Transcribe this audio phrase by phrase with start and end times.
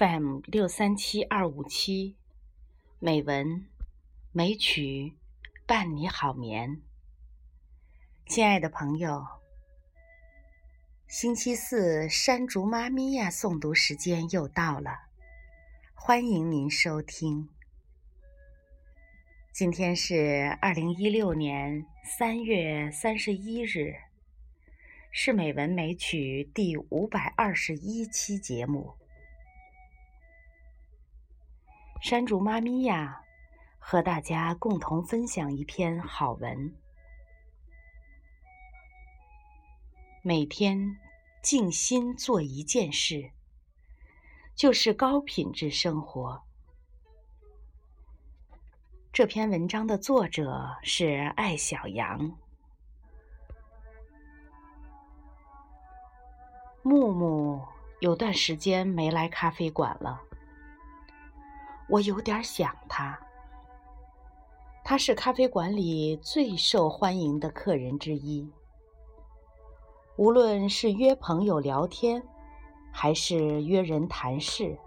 [0.00, 2.16] FM 六三七二五七，
[3.00, 3.66] 美文
[4.32, 5.12] 美曲
[5.66, 6.80] 伴你好眠。
[8.24, 9.26] 亲爱的朋友，
[11.06, 14.90] 星期四山竹妈咪呀诵读时间又到了，
[15.92, 17.50] 欢迎您收听。
[19.52, 21.84] 今天是二零一六年
[22.18, 23.96] 三月三十一日，
[25.10, 28.94] 是美文美曲第五百二十一期节目。
[32.00, 33.20] 山竹妈咪呀，
[33.78, 36.74] 和大家共同分享一篇好文。
[40.22, 40.96] 每天
[41.42, 43.32] 静心做一件事，
[44.54, 46.42] 就是高品质生活。
[49.12, 52.34] 这篇文章的作者是艾小羊。
[56.82, 57.62] 木木
[58.00, 60.22] 有段时间没来咖啡馆了。
[61.90, 63.18] 我有点想他。
[64.84, 68.48] 他是咖啡馆里最受欢迎的客人之一。
[70.16, 72.22] 无论是约朋友聊天，
[72.92, 74.78] 还是约人谈事，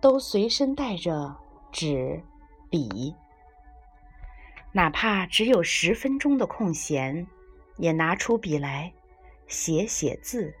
[0.00, 1.36] 都随身带着
[1.70, 2.20] 纸、
[2.68, 3.14] 笔。
[4.72, 7.24] 哪怕只有十分钟的空闲，
[7.76, 8.92] 也拿出笔来
[9.46, 10.52] 写写字。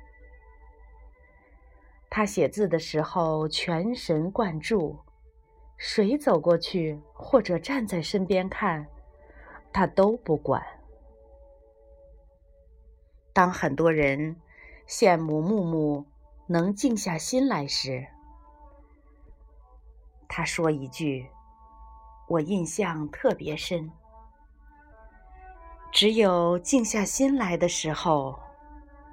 [2.08, 4.96] 他写字的时候全神贯注。
[5.86, 8.86] 谁走过去或者站在身边看，
[9.70, 10.64] 他都不管。
[13.34, 14.34] 当很多人
[14.88, 16.06] 羡慕木木
[16.46, 18.06] 能静下心来时，
[20.26, 21.28] 他说一句，
[22.28, 23.92] 我印象特别深：
[25.92, 28.40] 只有静下心来的时候，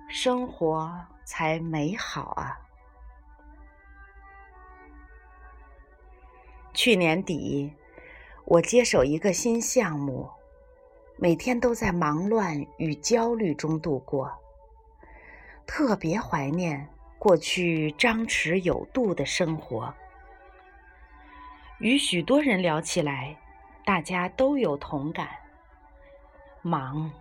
[0.08, 0.90] 生活
[1.25, 2.57] 才美好啊。
[6.73, 7.73] 去年底，
[8.45, 10.29] 我接手一个新项目，
[11.17, 14.31] 每天都在忙乱与焦虑中度过。
[15.67, 16.87] 特别怀念
[17.19, 19.93] 过去张弛有度的生活。
[21.79, 23.38] 与许多人聊起来，
[23.83, 25.27] 大家都有同感：
[26.61, 27.11] 忙、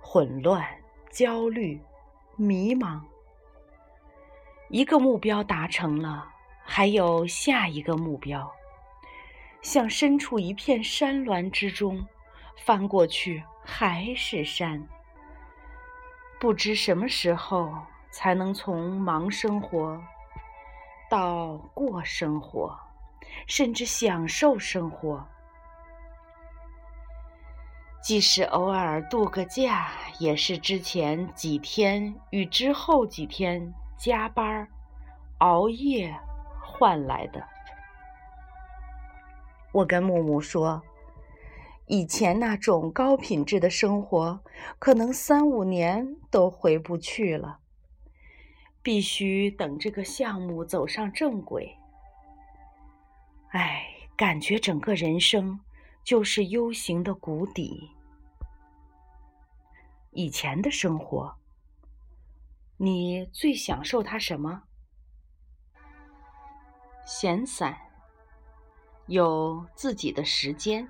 [0.00, 0.66] 混乱、
[1.10, 1.80] 焦虑、
[2.34, 3.00] 迷茫。
[4.68, 6.28] 一个目标达成了，
[6.64, 8.55] 还有下一个目标。
[9.66, 12.06] 像身处一片山峦之中，
[12.56, 14.86] 翻过去还是山。
[16.38, 17.74] 不知什么时候
[18.08, 20.00] 才能从忙生活
[21.10, 22.78] 到过生活，
[23.48, 25.26] 甚至享受生活。
[28.00, 29.90] 即使偶尔度个假，
[30.20, 34.68] 也是之前几天与之后几天加班、
[35.38, 36.16] 熬夜
[36.62, 37.55] 换来的。
[39.72, 40.82] 我跟木木说，
[41.86, 44.42] 以前那种高品质的生活，
[44.78, 47.60] 可能三五年都回不去了。
[48.82, 51.76] 必须等这个项目走上正轨。
[53.50, 53.84] 唉，
[54.16, 55.60] 感觉整个人生
[56.04, 57.90] 就是 U 型的谷底。
[60.12, 61.36] 以前的生活，
[62.76, 64.62] 你最享受它什么？
[67.04, 67.85] 闲散。
[69.06, 70.86] 有自己的时间。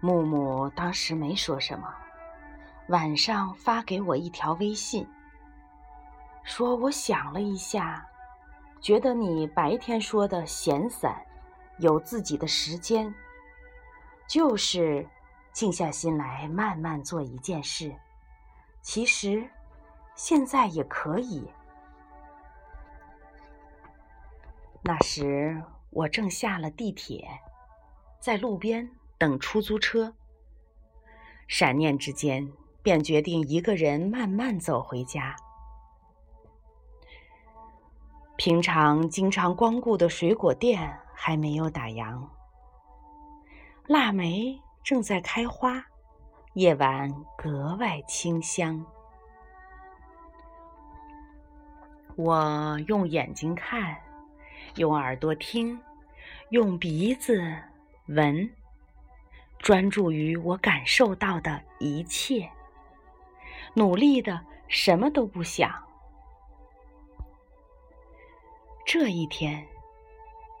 [0.00, 1.92] 木木当时没说什么，
[2.88, 5.08] 晚上发给我一条微信，
[6.44, 8.06] 说我想了一下，
[8.80, 11.20] 觉得你白天说的闲散，
[11.78, 13.12] 有自己的时间，
[14.28, 15.04] 就是
[15.50, 17.92] 静下心来慢慢做一件事。
[18.82, 19.48] 其实
[20.14, 21.50] 现在也可以。
[24.86, 25.60] 那时
[25.90, 27.28] 我正下了地铁，
[28.20, 28.88] 在路边
[29.18, 30.14] 等出租车。
[31.48, 32.52] 闪念之间，
[32.84, 35.34] 便决定一个人慢慢走回家。
[38.36, 42.24] 平常经常光顾的水果店还没有打烊，
[43.88, 45.84] 腊梅正在开花，
[46.52, 48.86] 夜晚格外清香。
[52.14, 54.05] 我用眼睛看。
[54.76, 55.80] 用耳朵听，
[56.50, 57.42] 用鼻子
[58.08, 58.50] 闻，
[59.58, 62.50] 专注于我感受到的一切，
[63.72, 64.38] 努力的
[64.68, 65.82] 什么都不想。
[68.84, 69.66] 这一天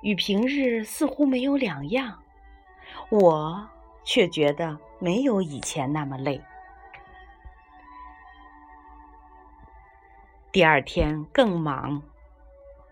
[0.00, 2.22] 与平日似乎没有两样，
[3.10, 3.68] 我
[4.02, 6.40] 却觉得没有以前那么累。
[10.50, 12.02] 第二天更忙。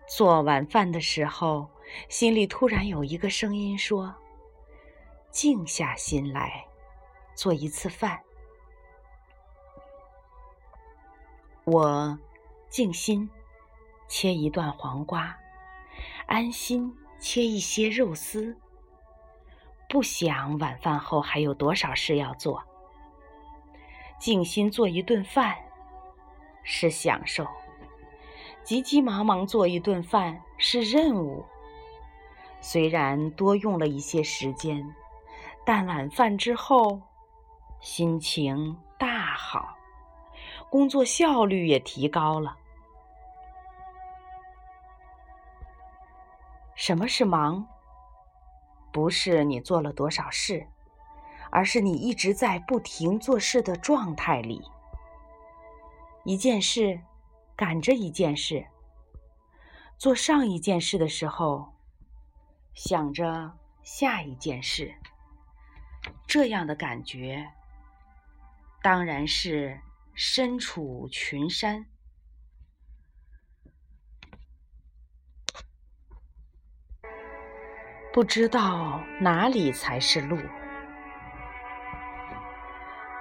[0.07, 1.69] 做晚饭的时候，
[2.09, 4.15] 心里突然有一个声音说
[5.31, 6.67] ：“静下心来，
[7.35, 8.21] 做一次饭。”
[11.65, 12.19] 我
[12.69, 13.29] 静心
[14.07, 15.37] 切一段黄瓜，
[16.27, 18.57] 安心切一些肉丝。
[19.89, 22.63] 不想晚饭后还有多少事要做，
[24.19, 25.57] 静心做一顿饭
[26.63, 27.47] 是享受。
[28.65, 31.45] 急急忙忙做一顿饭是任务，
[32.63, 34.83] 虽然多用了一些时间，
[35.67, 36.99] 但晚饭之后
[37.81, 39.77] 心情大好，
[40.71, 42.57] 工作效率也提高了。
[46.75, 47.67] 什么是忙？
[48.91, 50.67] 不是你做了多少事，
[51.51, 54.63] 而是你一直在不停做事的状态里，
[56.25, 56.99] 一件事。
[57.57, 58.67] 赶着一件事，
[59.97, 61.73] 做上一件事的时候，
[62.75, 63.53] 想着
[63.83, 64.95] 下一件事，
[66.27, 67.53] 这样的感觉，
[68.83, 69.81] 当然是
[70.15, 71.87] 身处群山，
[78.13, 80.39] 不知道哪里才是路。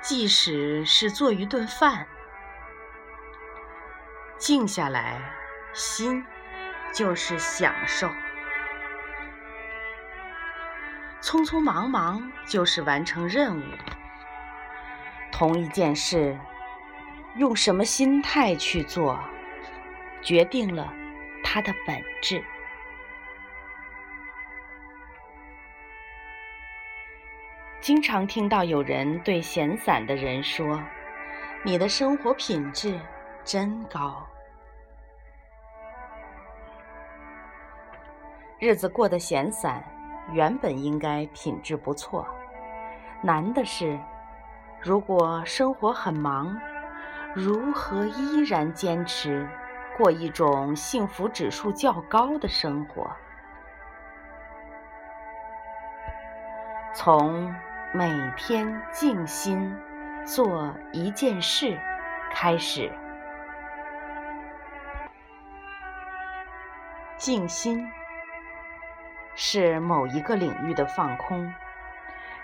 [0.02, 2.08] 即使是做一顿饭。
[4.44, 5.22] 静下来，
[5.72, 6.22] 心
[6.94, 8.10] 就是享受；
[11.22, 13.64] 匆匆忙忙就是完成任务。
[15.32, 16.38] 同一件事，
[17.38, 19.18] 用什么心态去做，
[20.22, 20.94] 决定了
[21.42, 22.44] 它的本质。
[27.80, 30.84] 经常听到有人对闲散的人说
[31.64, 33.00] ：“你的生活品质
[33.46, 34.28] 真高。”
[38.64, 39.84] 日子过得闲散，
[40.32, 42.26] 原本应该品质不错。
[43.22, 44.00] 难的是，
[44.80, 46.58] 如果生活很忙，
[47.36, 49.46] 如何依然坚持
[49.98, 53.06] 过一种幸福指数较高的生活？
[56.94, 57.54] 从
[57.94, 59.76] 每天静心
[60.26, 61.78] 做一件事
[62.32, 62.90] 开始，
[67.18, 67.86] 静心。
[69.36, 71.54] 是某一个领域的放空，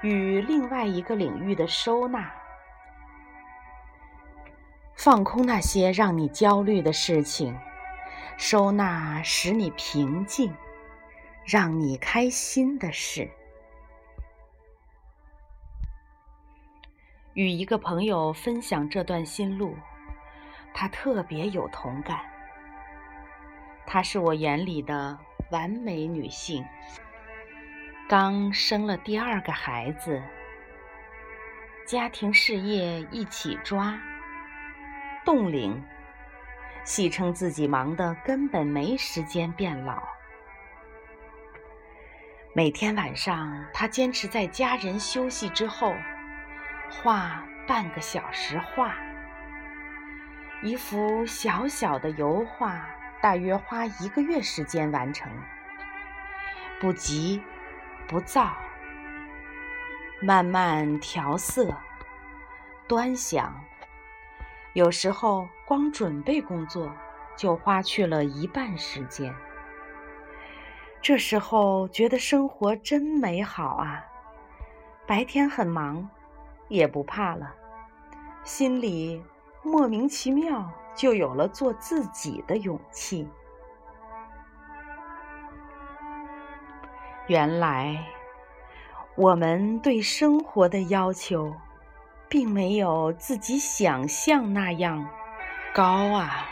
[0.02, 2.32] 与另外一个领域的收纳。
[4.96, 7.58] 放空那些让你焦虑的事情，
[8.38, 10.54] 收纳使你平静、
[11.46, 13.30] 让你开心的事。
[17.34, 19.74] 与一个朋友分享这段心路，
[20.74, 22.20] 他特别有同感。
[23.86, 25.18] 他是我眼里的。
[25.52, 26.64] 完美女性
[28.08, 30.22] 刚生了第二个孩子，
[31.88, 34.00] 家庭事业一起抓，
[35.26, 35.84] 冻龄，
[36.84, 40.04] 戏称自己忙得根本没时间变老。
[42.54, 45.96] 每天晚上，她坚持在家人休息之后
[46.92, 48.96] 画半个小时画，
[50.62, 52.88] 一幅小小的油画。
[53.22, 55.30] 大约花一个月时间完成，
[56.80, 57.42] 不急
[58.08, 58.56] 不躁，
[60.22, 61.76] 慢慢调色、
[62.88, 63.54] 端详。
[64.74, 66.90] 有时候光准备工作
[67.36, 69.36] 就花去了一半时间。
[71.02, 74.06] 这时候觉得生活真美好啊！
[75.06, 76.10] 白天很忙，
[76.68, 77.54] 也不怕了，
[78.44, 79.22] 心里
[79.64, 80.72] 莫名其妙。
[81.00, 83.26] 就有了做自己的勇气。
[87.28, 88.06] 原来，
[89.16, 91.56] 我们对生活的要求，
[92.28, 95.10] 并没有自己想象那样
[95.74, 96.46] 高啊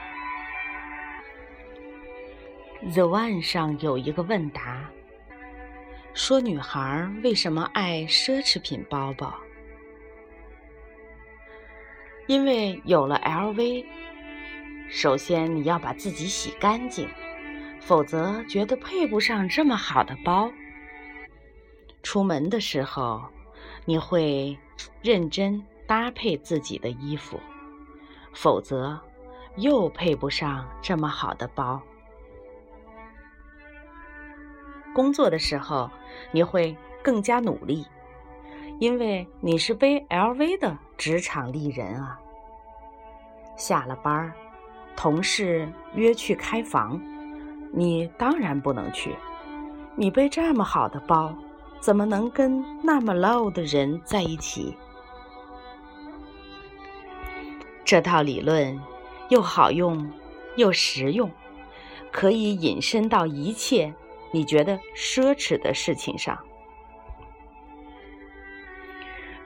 [2.94, 4.90] ！The One 上有一个问答，
[6.14, 9.34] 说女孩为什么爱奢侈品包包？
[12.28, 13.86] 因为有了 LV。
[14.90, 17.08] 首先，你要把自己洗干净，
[17.82, 20.50] 否则觉得配不上这么好的包。
[22.02, 23.22] 出门的时候，
[23.86, 24.58] 你会
[25.02, 27.40] 认真搭配自己的衣服，
[28.34, 29.00] 否则
[29.58, 31.82] 又配不上这么好的包。
[34.96, 35.92] 工作的时候，
[36.32, 37.86] 你会更加努力，
[38.80, 42.18] 因为你是背 LV 的职场丽人啊。
[43.58, 44.34] 下了班儿。
[44.98, 47.00] 同事约去开房，
[47.72, 49.16] 你当然不能去。
[49.96, 51.34] 你背这么好的包，
[51.80, 54.76] 怎么能跟那么 low 的人在一起？
[57.86, 58.78] 这套理论
[59.30, 60.12] 又好用
[60.56, 61.32] 又实用，
[62.12, 63.94] 可以引申到一切
[64.32, 66.38] 你觉得奢侈的事情上。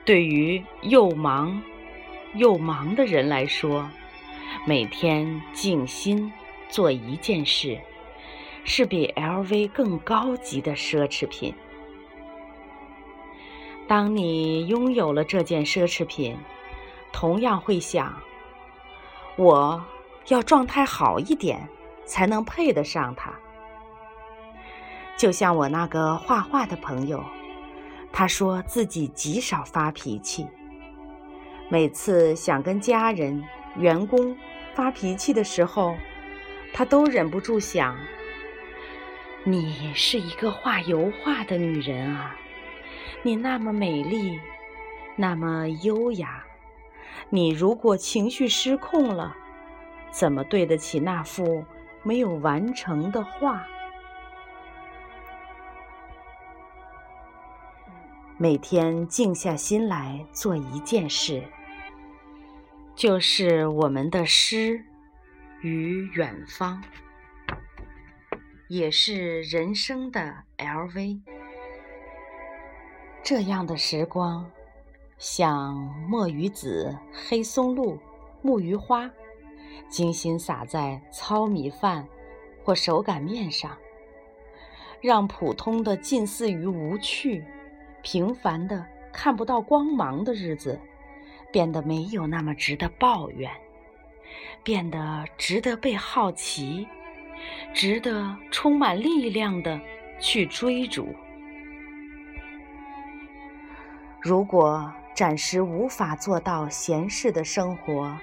[0.04, 1.62] 对于又忙
[2.34, 3.88] 又忙的人来说，
[4.66, 6.32] 每天静心
[6.68, 7.80] 做一件事。
[8.64, 11.52] 是比 LV 更高级的奢侈品。
[13.88, 16.36] 当你拥有了这件奢侈品，
[17.12, 18.14] 同样会想：
[19.36, 19.84] 我
[20.28, 21.68] 要状态好一点，
[22.06, 23.32] 才能配得上它。
[25.16, 27.20] 就像我那个画画的朋友，
[28.12, 30.46] 他说自己极少发脾气，
[31.68, 33.42] 每次想跟家人、
[33.76, 34.36] 员工
[34.74, 35.96] 发脾气的时候，
[36.72, 37.96] 他都忍不住想。
[39.44, 42.36] 你是一个画油画的女人啊，
[43.22, 44.40] 你那么美丽，
[45.16, 46.44] 那么优雅，
[47.28, 49.36] 你如果情绪失控了，
[50.10, 51.64] 怎么对得起那幅
[52.02, 53.66] 没有完成的画？
[58.38, 61.42] 每天静下心来做一件事，
[63.02, 64.80] 就是我们的诗
[65.60, 66.80] 与远方。
[68.68, 71.20] 也是人生的 LV。
[73.24, 74.48] 这样的时光，
[75.18, 75.74] 像
[76.08, 76.96] 墨鱼籽、
[77.28, 77.98] 黑松露、
[78.40, 79.10] 木鱼花，
[79.88, 82.06] 精心撒在糙米饭
[82.62, 83.76] 或手擀面上，
[85.00, 87.44] 让普通的近似于无趣、
[88.00, 90.78] 平凡的看不到光芒的日子，
[91.52, 93.50] 变得没有那么值得抱怨，
[94.64, 96.88] 变得值得被好奇。
[97.74, 99.80] 值得充满力量的
[100.20, 101.12] 去追逐。
[104.20, 108.16] 如果暂时无法做到闲适的生活，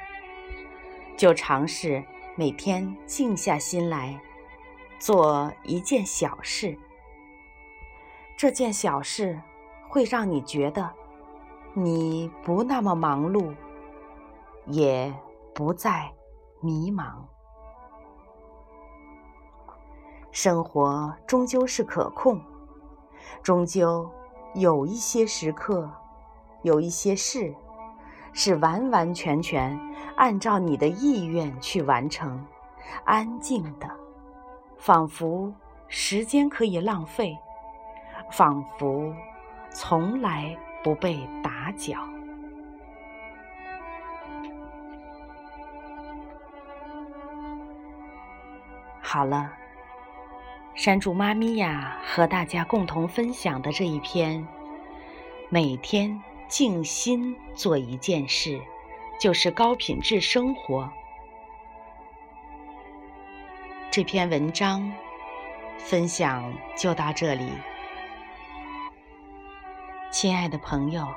[1.18, 2.02] 就尝试
[2.38, 4.18] 每天静下心来
[5.00, 6.78] 做一件小事。
[8.38, 9.38] 这件小事
[9.90, 10.90] 会让你觉得
[11.74, 13.54] 你不那么忙碌，
[14.66, 15.14] 也
[15.54, 16.12] 不再
[16.62, 17.14] 迷茫。
[20.32, 22.42] 生活终究是可控，
[23.44, 24.10] 终究
[24.56, 25.90] 有一些时刻，
[26.64, 27.54] 有一些事，
[28.34, 29.80] 是完完全全
[30.16, 32.46] 按照你的意愿去完成，
[33.06, 33.90] 安静的，
[34.78, 35.54] 仿佛
[35.88, 37.38] 时间可以浪费，
[38.32, 39.14] 仿佛
[39.72, 41.98] 从来不被打搅。
[49.02, 49.54] 好了。
[50.76, 54.48] 山竹妈咪呀，和大家共同分享的这一篇，
[55.50, 58.62] 每天静心做一件事，
[59.20, 60.90] 就是高品质生活。
[63.92, 64.90] 这篇文章
[65.80, 67.52] 分享就到这里，
[70.12, 71.08] 亲爱的朋友，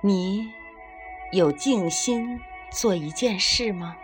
[0.00, 0.52] 你
[1.32, 3.96] 有静心做一件事吗？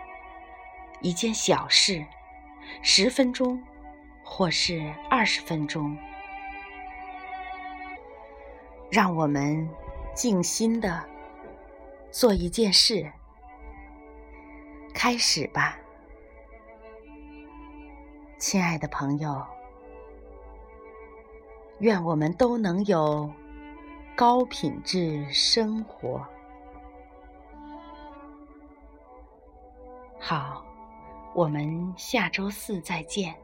[0.99, 2.05] 一件小事，
[2.81, 3.61] 十分钟。
[4.23, 5.97] 或是二十分钟，
[8.89, 9.67] 让我们
[10.15, 11.03] 静心的
[12.11, 13.11] 做一件事，
[14.93, 15.77] 开始吧，
[18.37, 19.45] 亲爱的朋友。
[21.81, 23.27] 愿我们都能有
[24.15, 26.23] 高品质生活。
[30.19, 30.63] 好，
[31.33, 33.35] 我们下周四再见。